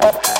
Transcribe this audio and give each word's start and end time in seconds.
Thank 0.00 0.39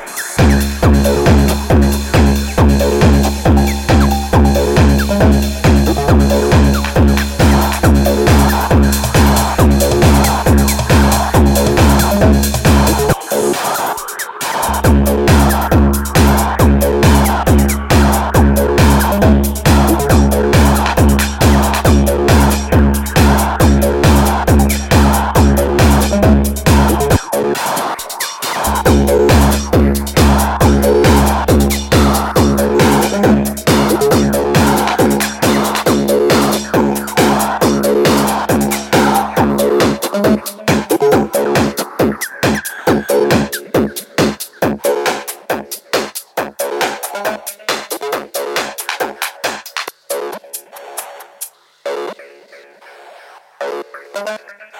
Bye-bye. 54.13 54.70